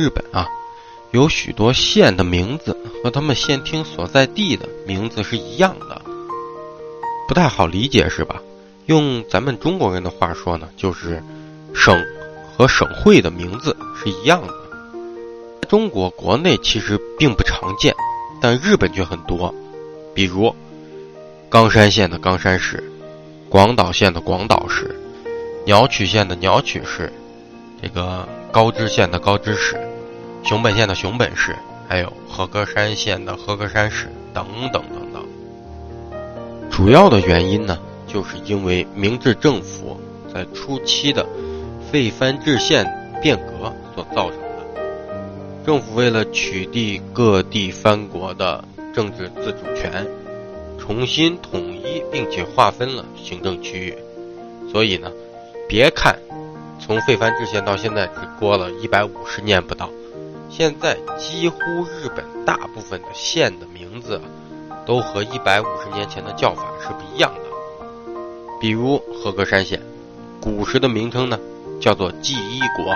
[0.00, 0.48] 日本啊，
[1.10, 6.00] 有许多县的名字和他们县厅所在地的名字是一样的，
[7.28, 8.40] 不太好理解是吧？
[8.86, 11.22] 用咱们中国人的话说呢，就是
[11.74, 12.02] 省
[12.56, 14.54] 和省会的名字是一样的。
[15.68, 17.94] 中国国内其实并不常见，
[18.40, 19.54] 但日本却很多，
[20.14, 20.56] 比如
[21.50, 22.82] 冈山县的冈山市，
[23.50, 24.98] 广岛县的广岛市，
[25.66, 27.12] 鸟取县的鸟取市，
[27.82, 28.26] 这个。
[28.52, 29.78] 高知县的高知市，
[30.42, 31.54] 熊本县的熊本市，
[31.88, 35.24] 还有和歌山县的和歌山市等等等等。
[36.70, 40.00] 主要的原因呢，就是因为明治政府
[40.32, 41.26] 在初期的
[41.90, 42.84] 废藩置县
[43.22, 44.46] 变革所造成的。
[45.64, 50.06] 政府为了取缔各地藩国的政治自主权，
[50.78, 53.94] 重新统一并且划分了行政区域，
[54.72, 55.10] 所以呢，
[55.68, 56.18] 别看。
[56.82, 59.90] 从废藩置县到现在只过了一百五十年不到，
[60.50, 64.20] 现在几乎日本大部分的县的名字
[64.84, 67.40] 都和一百五十年前的叫法是不一样的。
[68.60, 69.80] 比如和歌山县，
[70.40, 71.38] 古时的名称呢
[71.80, 72.92] 叫做纪伊国，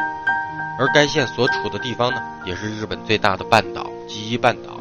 [0.79, 4.79] 而该县所处的地方呢也是日本最大的半岛纪伊半岛。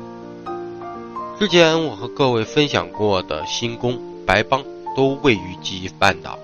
[1.39, 4.63] 之前我和各位分享过的新宫、白邦
[4.95, 6.37] 都位于纪伊半岛。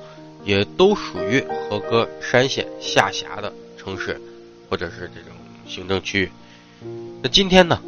[0.46, 4.20] 也都属于和歌山县下辖的城市，
[4.70, 5.34] 或者是这种
[5.70, 6.32] 行政区域。
[7.22, 7.80] 那今天呢，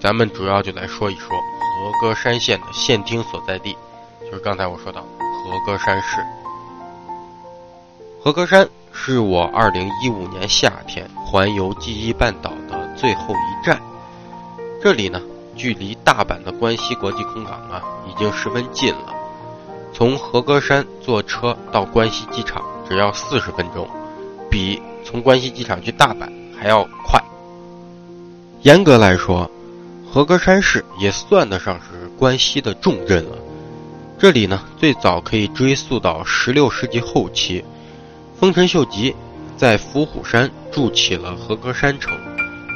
[0.00, 3.76] 咱们主要就来说一说和歌山县的县厅所在地，
[4.24, 6.22] 就是刚才我说到和歌山市。
[8.22, 13.80] 和歌山是我2015年夏天环游记忆半岛的最后一站，
[14.82, 15.20] 这里呢，
[15.56, 19.14] 距离大阪的关西国际空港啊，已经十分近了。
[19.92, 23.88] 从和歌山坐车到关西机场只要四十分钟，
[24.50, 26.28] 比从关西机场去大阪
[26.64, 27.22] 还要快。
[28.62, 29.50] 严格来说，
[30.10, 33.36] 和歌山市也算得上是关西的重镇了。
[34.18, 37.62] 这里呢，最早可以追溯到十六世纪后期，
[38.40, 39.14] 丰臣秀吉
[39.58, 42.18] 在伏虎山筑起了和歌山城，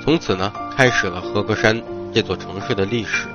[0.04, 1.82] 从此呢，开始了和歌山
[2.12, 3.27] 这座城市的历史。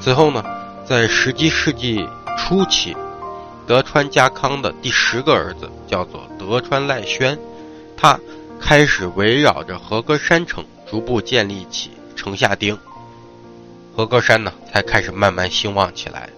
[0.00, 0.42] 此后呢，
[0.86, 2.08] 在十七世纪。
[2.40, 2.96] 初期，
[3.66, 7.36] 德川家康的第十个儿子叫做德川赖宣，
[7.96, 8.18] 他
[8.60, 12.76] 开始围绕着和歌山城逐步建立起城下町，
[13.94, 16.28] 和歌山呢才开始慢慢兴旺起来。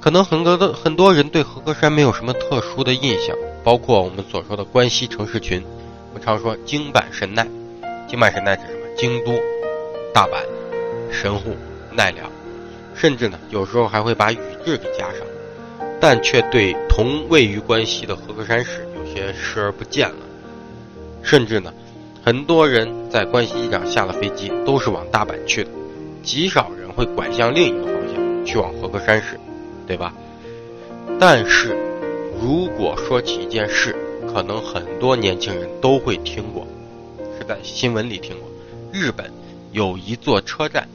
[0.00, 5.64] 可能很多的很多人对和歌山没有什么特殊的印象，包括我们所说的关西城市群，
[6.10, 7.46] 我们常说京阪神奈，
[8.06, 8.86] 京阪神奈是什么？
[8.96, 9.32] 京都、
[10.12, 10.44] 大阪、
[11.10, 11.56] 神户、
[11.92, 12.30] 奈良。
[12.94, 15.20] 甚至呢，有时候还会把宇治给加上，
[16.00, 20.16] 但却对同位于关西的和歌山市有些视而不见了。
[21.26, 21.74] 甚至呢，
[22.24, 25.70] 很多人在关西机场下了飞机都是往大阪去的，
[26.22, 29.36] 极少人会拐向另一个方向去往和歌山市，
[29.88, 30.14] 对吧？
[31.18, 31.76] 但是，
[32.40, 33.96] 如果说起一件事，
[34.32, 36.64] 可能很多年轻人都会听过，
[37.36, 38.48] 是在新闻里听过，
[38.92, 39.28] 日本
[39.72, 40.88] 有一座车站。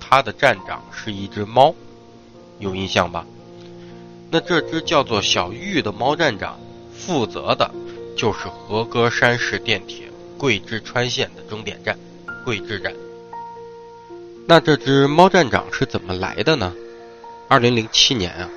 [0.00, 1.74] 它的站长是一只猫，
[2.60, 3.26] 有印象吧？
[4.30, 6.58] 那这只叫做小玉的猫站长，
[6.96, 7.70] 负责的
[8.16, 11.96] 就是和歌山市电铁桂枝川线的终点站——
[12.44, 12.92] 桂枝站。
[14.48, 16.72] 那这只猫站长是怎么来的呢？
[17.48, 18.48] 二零零七年啊，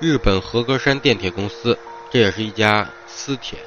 [0.00, 1.78] 日本和歌山电铁公司，
[2.10, 3.58] 这也是一家私铁，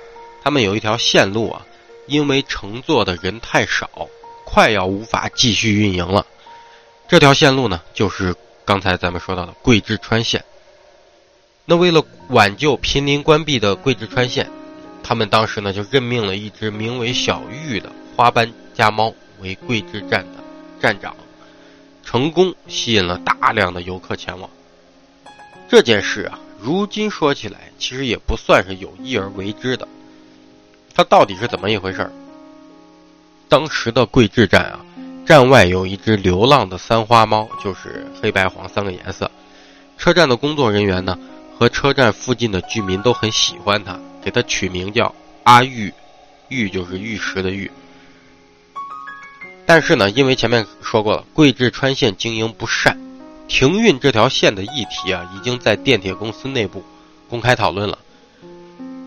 [0.43, 1.65] 他们有一条线路啊，
[2.07, 3.89] 因为乘坐的人太少，
[4.45, 6.25] 快要无法继续运营了。
[7.07, 10.45] 这条线路呢，就是刚才咱们说到的桂枝川线。
[11.65, 14.49] 那为了挽救濒临关闭的桂枝川线，
[15.03, 20.43] 他们当时呢就任命了一只名为小玉的花斑家猫为桂枝站的
[20.79, 21.15] 站长，
[22.03, 24.49] 成功吸引了大量的游客前往。
[25.67, 29.87] 这件事啊，如今说起来，其实也不算是有意而为之的。
[30.93, 32.11] 它到底是怎么一回事儿？
[33.47, 34.79] 当时的桂枝站啊。
[35.23, 39.29] 站外有一只流浪的三花猫，就是黑白黄三个颜色。
[39.95, 41.17] 车站的工作人员呢，
[41.57, 45.13] 和车站附近的居民都很喜欢它，给它取名叫
[45.43, 45.93] 阿玉，
[46.49, 47.71] 玉就是玉石的玉。
[49.65, 52.97] 但是呢，因为前面说过了，桂枝川线经营不善，
[53.47, 56.83] 停运这条线的议题啊，已经在电铁公司内部
[57.29, 57.97] 公开讨论了。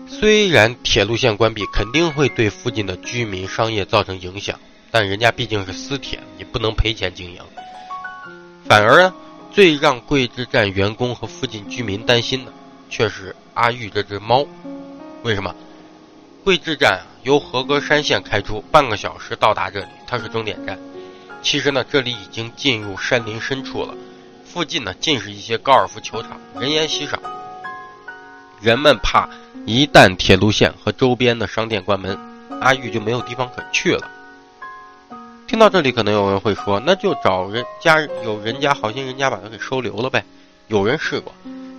[0.07, 4.59] 虽然铁路线关闭肯定会对附近的居民商业造成影响。
[4.91, 7.41] 但人家毕竟是私铁，你不能赔钱经营。
[8.65, 9.13] 反而呢，
[9.51, 12.53] 最让桂枝站员工和附近居民担心的，
[12.89, 14.47] 却是阿玉这只猫。
[15.25, 15.55] 为什么？
[16.43, 20.77] 桂枝站由合歌山线开出，半个小时到达这里，它是终点站。
[21.41, 23.95] 其实呢，这里已经进入山林深处了，
[24.45, 27.19] 附近呢尽是一些高尔夫球场，人烟稀少。
[28.61, 29.27] 人们怕
[29.65, 32.15] 一旦铁路线和周边的商店关门，
[32.61, 34.07] 阿玉就没有地方可去了。
[35.47, 40.23] 听到这里，可能有人会说：“那就找人家有人家好心人家把它给收留了呗。”
[40.69, 41.33] 有人试过，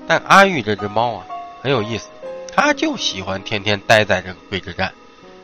[0.08, 1.26] 但阿玉这只猫啊
[1.62, 2.08] 很有意思，
[2.56, 4.90] 他就喜欢天天待在这个桂枝站。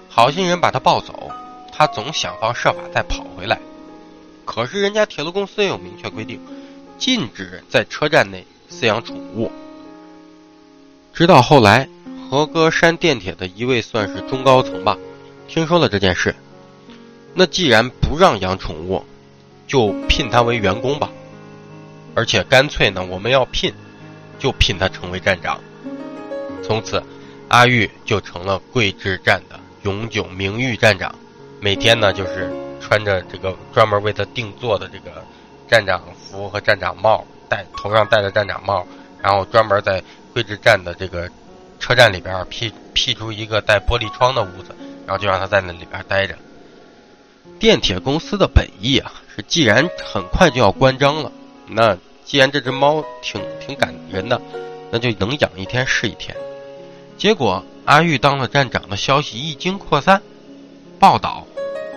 [0.08, 1.30] 好心人把他抱走，
[1.70, 3.60] 他总想方设法再跑回来。
[4.46, 6.40] 可是人家铁路公司有明确规定，
[6.96, 9.52] 禁止在车站内饲养宠物。
[11.12, 11.86] 直到后来，
[12.30, 14.96] 和歌山电铁的一位算是中高层吧，
[15.46, 16.34] 听说了这件事。
[17.34, 19.04] 那既然不让养宠物，
[19.66, 21.10] 就聘他为员工吧。
[22.14, 23.74] 而且干脆呢，我们要聘，
[24.38, 25.60] 就聘他成为站长。
[26.72, 27.02] 从此，
[27.48, 31.14] 阿玉就成了桂枝站的永久名誉站长。
[31.60, 35.22] 每天呢，就是穿着这个专门为他定做的这个
[35.68, 38.86] 站长服和站长帽，戴头上戴着站长帽，
[39.20, 40.02] 然后专门在
[40.32, 41.28] 桂枝站的这个
[41.78, 44.74] 车站里边辟辟出一个带玻璃窗的屋子，
[45.06, 46.34] 然后就让他在那里边待着。
[47.58, 51.30] 电铁公司的本意啊，是既然很快就要关张了，
[51.66, 54.40] 那既然这只猫挺挺感人的，
[54.90, 56.34] 那就能养一天是一天。
[57.22, 60.20] 结果阿玉当了站长的消息一经扩散，
[60.98, 61.46] 报道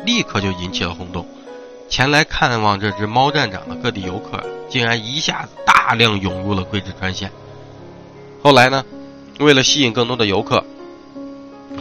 [0.06, 1.25] 立刻就引起了轰动。
[1.89, 7.31] 前来看望这只猫站长的各地游客，竟然一下子大量涌入了桂枝川线。
[8.44, 8.86] 后来呢，
[9.39, 10.63] 为了吸引更多的游客。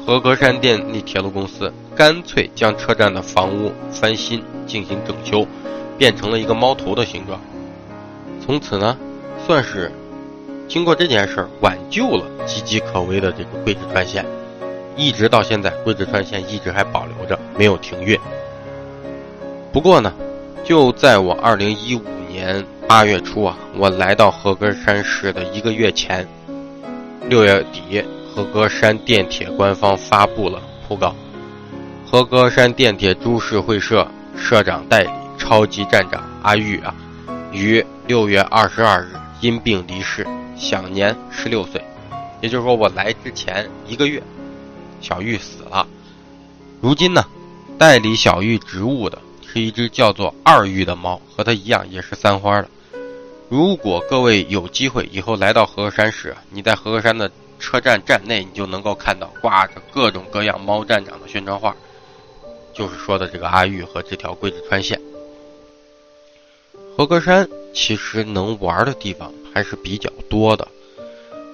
[0.06, 5.46] 和格山电力铁路公司干脆将车站的房屋翻新进行整修，
[5.98, 7.38] 变成了一个猫头的形状。
[8.42, 8.96] 从此呢，
[9.46, 9.92] 算是
[10.68, 14.24] 经过这件事儿挽救了岌岌可危的这个桂枝川线，
[14.96, 18.18] 一直到现在，桂枝川线一直还保留着没有停运。
[19.72, 20.12] 不过呢，
[20.64, 26.26] 就在我二零一五年八月初啊，我来到和歌山市的一个月前，
[27.28, 28.04] 六月底。
[28.34, 31.14] 和歌山电铁官方发布了讣告：
[32.04, 34.04] 和歌山电铁株式会社
[34.36, 36.92] 社长代理超级站长阿玉啊，
[37.52, 39.10] 于六月二十二日
[39.40, 40.26] 因病离世，
[40.56, 41.82] 享年十六岁。
[42.40, 44.22] 也就是说，我来之前一个月，
[45.00, 45.86] 小玉死了。
[46.80, 47.24] 如今呢，
[47.78, 52.68] 代理小玉职务的是一只叫做二玉的猫，和它一样也是三花的。
[53.48, 57.30] 如果各位有机会以后来到和歌山时，你在和歌山的。
[57.60, 61.74] 车站站内，你就能够看到挂着各种各样猫站长的宣传画，
[62.74, 65.00] 就是说的这个阿玉和这条桂枝川线。
[66.94, 70.66] 和歌山其实能玩的地方还是比较多的。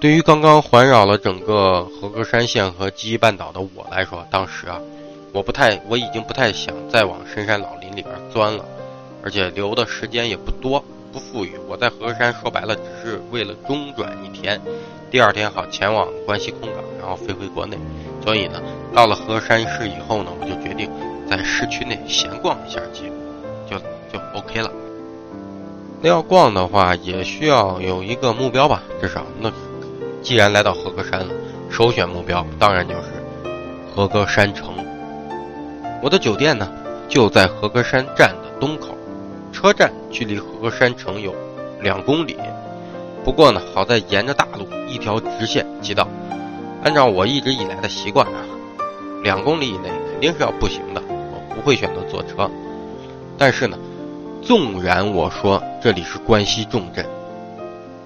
[0.01, 4.81] 对于刚刚环绕了整个和歌山县和记忆半岛的我来说，当时啊，
[5.31, 8.65] 我不太，我已经不太想再往深山老林里边钻了，
[9.23, 10.83] 而且留的时间也不多，
[11.13, 11.53] 不富裕。
[11.69, 14.59] 我在和歌山说白了，只是为了中转一天。
[15.11, 17.77] 第二天好前往关西空港，然后飞回国内。
[18.25, 18.63] 所以呢，
[18.95, 20.91] 到了和山市以后呢，我就决定
[21.29, 23.13] 在市区内闲逛一下街，
[23.69, 23.79] 就
[24.11, 24.73] 就 OK 了。
[26.03, 29.53] 那要逛的话，也需要有一个目标吧，至少那
[30.23, 31.35] 既然来到和歌山了，
[31.69, 33.03] 首选目标当然就是
[33.95, 34.73] 和歌山城。
[36.03, 36.67] 我的酒店呢
[37.07, 38.97] 就在和歌山站的东口，
[39.53, 41.35] 车站距离和歌山城有
[41.83, 42.39] 两公里。
[43.23, 46.09] 不过呢，好在沿着大路一条直线即到。
[46.83, 48.41] 按照我一直以来的习惯啊，
[49.23, 52.51] 两公里以内肯定是要步行的，我不会选择坐车。
[53.37, 53.77] 但是呢，
[54.41, 57.09] 纵然我说这里是关西重镇，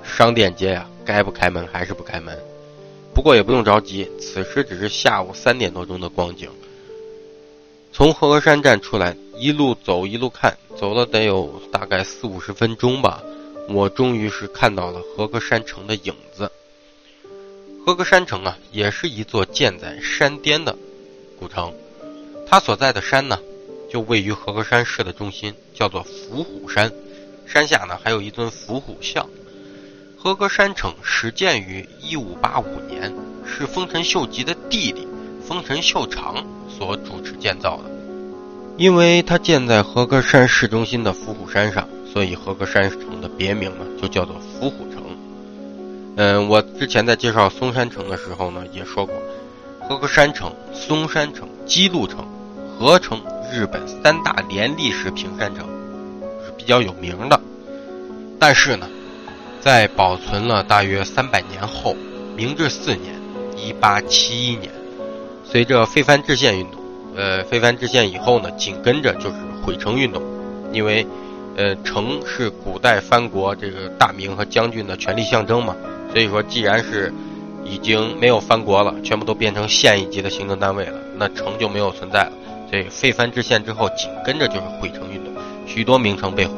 [0.05, 2.39] 商店街呀，该不开门还是不开门。
[3.13, 6.49] 不过也不用着急，此时只是下午三点多钟的光景。
[7.93, 13.21] 从和歌山站出来，一路走一路看，走了得有大概四五十分钟吧。
[13.69, 16.49] 我终于是看到了和歌山城的影子。
[17.85, 20.77] 和歌山城啊，也是一座建在山巅的
[21.41, 21.75] 古城。
[22.47, 23.37] 它所在的山呢，
[23.91, 26.93] 就位于和歌山市的中心，叫做伏虎山。
[27.47, 29.27] 山下呢，还有一尊伏虎像。
[30.17, 33.13] 和歌山城始建于1585年，
[33.45, 35.07] 是丰臣秀吉的弟弟
[35.47, 37.85] 丰臣秀长所主持建造的。
[38.77, 41.89] 因为它建在和歌山市中心的伏虎山上。
[42.15, 45.03] 所以和歌山城的别名呢，就叫做伏虎城。
[46.15, 49.13] 嗯，我之前在介绍松山城的时候呢，也说过，
[49.81, 52.25] 和歌山城、松山城、姬路城
[52.79, 53.21] 合称
[53.53, 55.67] 日本三大连历史平山城，
[56.65, 57.39] 比较有名的。
[58.41, 58.89] 但是呢，
[59.61, 61.95] 在保存了大约三百年后，
[62.35, 63.15] 明治四年
[63.55, 64.73] （一八七一年），
[65.45, 66.81] 随着非藩制宪运动，
[67.15, 70.23] 呃，非藩制宪以后呢，紧跟着就是毁城运动，
[70.73, 71.07] 因为，
[71.57, 75.77] 呃，城是古代藩国这个大名和将军的权力象征嘛，
[76.13, 77.13] 所以说，既然是
[77.63, 82.33] 已经没有藩国了，全部都变成县一级的行政单位了，那城就没有存在了。
[82.71, 85.33] 所以废藩置县之后，紧跟着就是毁城运动，
[85.67, 86.55] 许多名城被毁，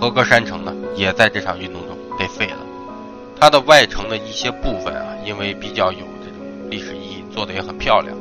[0.00, 2.58] 和歌山城呢也在这场运动中被废了。
[3.38, 8.16] 它的外城的一些部分啊，因为比较有这种历史意义，做的也很漂亮，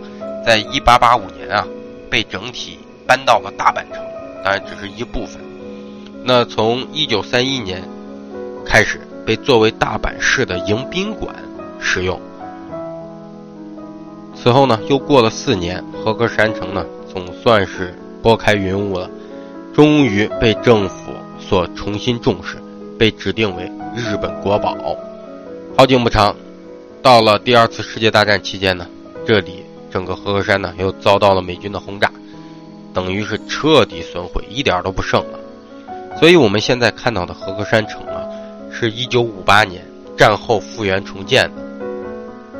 [0.45, 1.65] 在一八八五年啊，
[2.09, 4.03] 被整体搬到了大阪城，
[4.43, 5.41] 当然只是一部分。
[6.23, 7.83] 那从一九三一年
[8.65, 11.35] 开始，被作为大阪市的迎宾馆
[11.79, 12.19] 使用。
[14.35, 16.85] 此后呢，又过了四年，和歌山城呢。
[17.13, 19.09] 总算是拨开云雾了，
[19.73, 22.57] 终于被政府所重新重视，
[22.99, 23.63] 被指定为
[23.95, 24.75] 日本国宝。
[25.77, 26.35] 好景不长，
[27.01, 28.85] 到了第二次世界大战期间呢，
[29.25, 32.11] 这里整个和歌山呢又遭到了美军的轰炸，
[32.93, 35.39] 等于是彻底损毁，一点都不剩了。
[36.19, 38.21] 所以我们现在看到的和歌山城啊，
[38.71, 39.81] 是一九五八年
[40.17, 41.61] 战后复原重建的。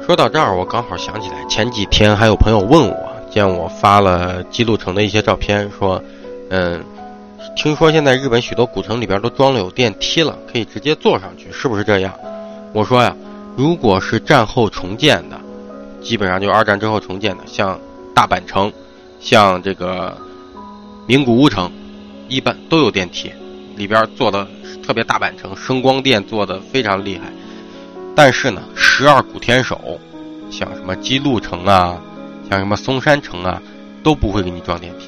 [0.06, 3.12] 说到这儿，我刚好想起来，前几天还有朋友问我。
[3.30, 6.04] 见我发了记录城的一些照片，说，
[6.50, 6.84] 嗯，
[7.56, 12.14] 听说现在日本许多古城里边都装了有电梯了，可以直接坐上去，是不是这样？
[12.74, 13.16] 我说呀，
[13.56, 15.40] 如果是战后重建的，
[16.02, 17.80] 基本上就二战之后重建的，像
[18.16, 18.72] 大阪城，
[19.20, 20.18] 像这个
[21.08, 21.72] 名古屋城，
[22.28, 23.32] 一般都有电梯，
[23.76, 24.48] 里边做的
[24.86, 27.32] 特别大阪城声光电做的非常厉害。
[28.16, 30.00] 但是呢，十二古天守，
[30.50, 32.00] 像什么姬路城啊。
[32.50, 33.62] 像什么松山城啊，
[34.04, 35.06] 都不会给你装电梯，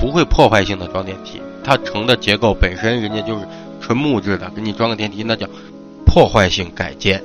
[0.00, 1.40] 不会破坏性的装电梯。
[1.70, 3.46] 它城的结构本身人家就是
[3.80, 5.46] 纯木质的，给你装个电梯那叫
[6.04, 7.22] 破坏性改建。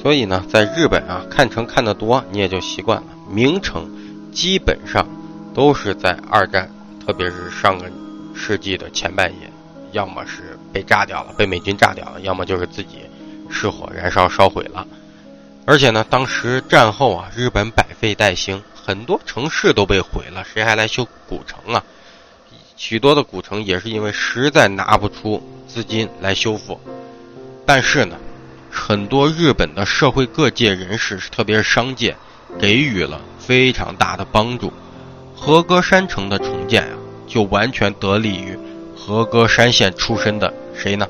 [0.00, 3.08] 所以呢，在日本啊，看城看得多，你也就习惯了。
[3.28, 3.90] 名城
[4.32, 5.04] 基本上
[5.52, 6.70] 都是在二战，
[7.04, 7.90] 特别是上个
[8.36, 9.50] 世纪的前半叶，
[9.90, 13.00] 要么是被炸掉了，被美军炸掉了，要么就是自己
[13.50, 14.86] 失火燃烧烧毁了。
[15.64, 21.82] 而且呢，当时战后啊，日本百废待兴，很多城市都被毁了，谁还来修古城啊？
[22.76, 26.78] 许多的古城也是因为实在拿不出资金来修复。
[27.64, 28.16] 但是呢，
[28.70, 32.14] 很多日本的社会各界人士，特别是商界，
[32.60, 34.72] 给予了非常大的帮助。
[35.34, 38.58] 和歌山城的重建啊，就完全得力于
[38.96, 41.08] 和歌山县出身的谁呢？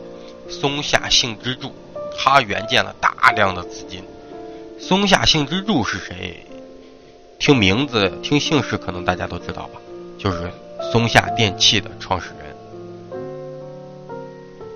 [0.49, 1.75] 松下幸之助，
[2.17, 4.03] 他援建了大量的资金。
[4.79, 6.47] 松下幸之助是谁？
[7.39, 9.81] 听名字、听姓氏，可能大家都知道吧？
[10.19, 10.51] 就是
[10.93, 12.47] 松下电器的创始人。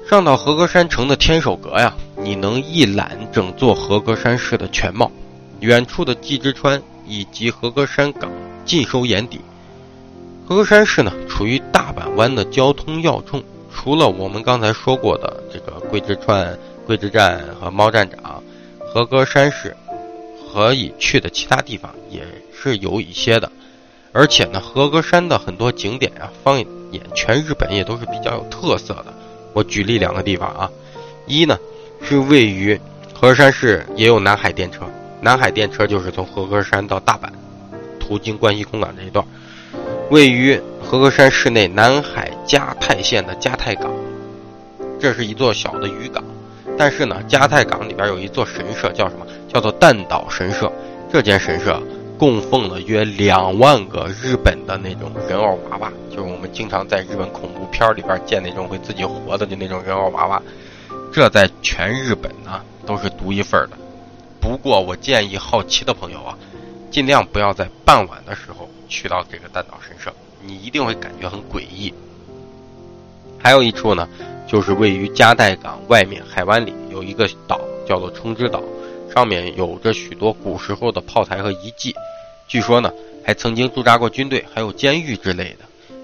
[0.09, 5.11] 上到和歌山城的天守阁呀，你能一览整座和歌山市的全貌。
[5.61, 8.31] 远处的纪之川以及和歌山港
[8.65, 9.41] 尽收眼底。
[10.47, 13.43] 和歌山市呢，处于大阪湾的交通要冲，
[13.73, 18.43] 除了我们刚才说过的这个桂之川、桂之站和猫站长，
[18.81, 19.77] 和歌山市。
[20.53, 23.53] 可以去的其他地方也是有一些的，
[24.13, 29.07] 而且呢，和歌山的很多景点啊，放眼全日本也都是比较有特色的。
[29.53, 30.71] 我举例两个地方啊，
[31.27, 31.59] 一呢
[32.03, 32.79] 是位于
[33.15, 34.83] 和歌山市也有南海电车，
[35.21, 37.29] 南海电车就是从和歌山到大阪，
[38.01, 39.25] 途经关西空港这一段，
[40.11, 43.93] 位于和歌山市内南海加泰县的加泰港，
[44.99, 46.25] 这是一座小的渔港。
[46.77, 49.27] 但是呢，加泰港里边有一座神社，叫什么？
[49.53, 50.73] 叫做弹岛神社。
[51.13, 51.83] 这间神社
[52.21, 60.43] 供奉了约两万个日本的那种人偶娃娃，就是我们经常在日本恐怖片里边见那种会自己活的就那种人偶娃娃。
[61.11, 63.79] 这在全日本呢都是独一份的。
[64.39, 66.37] 不过我建议好奇的朋友啊，
[66.91, 70.13] 尽量不要在傍晚的时候去到这个弹岛神社，
[70.45, 71.95] 你一定会感觉很诡异。
[73.39, 74.07] 还有一处呢。
[74.47, 78.61] 就是位于加代港外面海湾里有一个岛，叫做冲之岛，
[79.15, 81.95] 上面有着许多古时候的炮台和遗迹。
[82.51, 82.93] 据说呢，
[83.25, 85.59] 还曾经驻扎过军队，还有监狱之类的。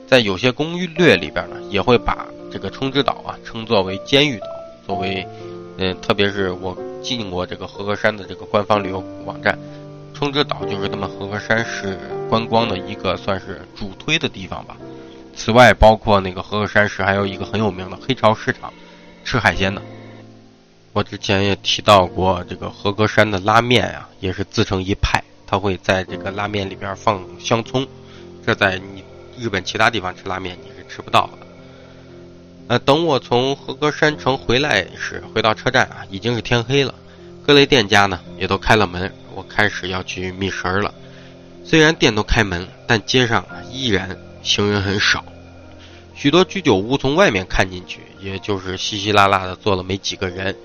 [0.07, 4.47] 在有些攻略里边呢，也会把这个冲之岛啊称作为监狱岛，
[4.87, 5.27] 作为，
[5.77, 9.59] 嗯，特别是我进过这个和歌山的这个官方旅游网站，
[10.15, 11.99] 冲之岛就是他们和歌山市
[12.29, 14.77] 观光的一个算是主推的地方吧。
[15.35, 18.73] 此外，包括那个和歌山市还有一个很有名的黑潮市场，
[19.25, 19.83] 吃海鲜的。
[20.93, 27.87] 我之前也提到过，这个和歌山的拉面呀，也是自成一派，他会在这个拉面里边放香葱，
[28.45, 29.05] 这在你
[29.39, 31.47] 日本其他地方吃拉面你是吃不到的。
[32.69, 36.93] 呃，等我从和歌山城回来时，回到车站啊，已经是天黑了，
[37.47, 40.93] 各类店家呢也都开了门，我开始要去觅食了。
[41.65, 45.25] 虽然店都开门，但街上依然行人很少。
[46.15, 50.57] 许多居酒屋从外面看进去，也就是稀稀拉拉的坐了没几个人，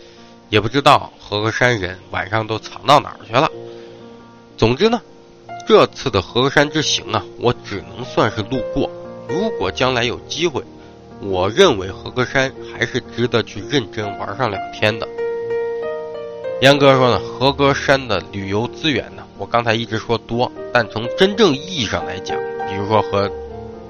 [0.49, 3.47] 也不知道和歌山人晚上都藏到哪儿去了。
[4.61, 5.01] 总之呢，
[5.67, 8.87] 这次的和歌山之行啊，我只能算是路过。
[9.27, 10.63] 如果将来有机会，
[11.19, 15.09] 我认为和歌山还是值得去认真玩上两天的。
[16.61, 22.37] 严格说呢，和歌山的旅游资源呢，我刚才一直说多，但从真正意义上来讲，
[22.69, 23.31] 比如说和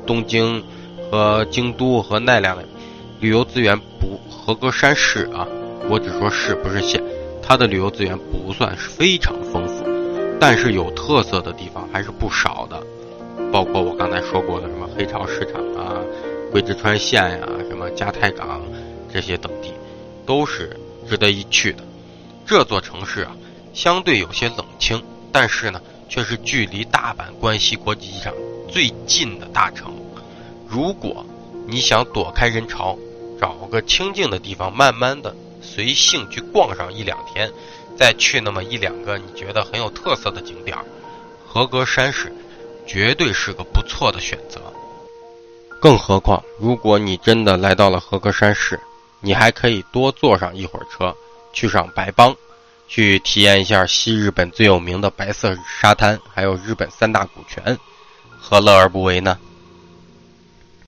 [0.08, 0.64] 东京。
[1.12, 2.64] 和京都和奈良的
[3.20, 5.46] 旅游资源不，和歌山市啊，
[5.90, 7.04] 我只说市不是县，
[7.44, 9.61] 它的旅游资源不算是非常丰富，
[10.42, 12.84] 但是有特色的地方还是不少的，
[13.54, 16.02] 包括我刚才说过的什么黑潮市场啊、
[16.52, 18.60] 贵之川县呀、什么加泰港
[19.14, 19.72] 这些等地，
[20.26, 20.76] 都是
[21.08, 21.84] 值得一去的。
[22.44, 23.38] 这座城市啊，
[23.72, 25.00] 相对有些冷清，
[25.32, 25.80] 但是呢，
[26.10, 28.34] 却是距离大阪关西国际机场
[28.68, 29.94] 最近的大城。
[30.68, 31.24] 如果
[31.68, 32.98] 你想躲开人潮，
[33.40, 37.52] 找个清静的地方，慢慢的随性去逛上一两天，
[38.02, 40.84] 再去那么一两个你觉得很有特色的景点儿，
[41.48, 42.34] 和歌山市
[42.88, 44.60] 绝对是个不错的选择。
[45.80, 48.80] 更何况，如果你真的来到了和歌山市，
[49.20, 51.16] 你还可以多坐上一会儿车，
[51.54, 52.36] 去上白邦，
[52.88, 57.78] 去体验一下西日本最有名的白色沙滩，还有日本三大古泉，
[58.40, 59.38] 何乐而不为呢？